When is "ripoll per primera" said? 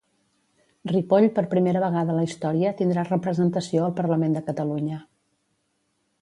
0.91-1.83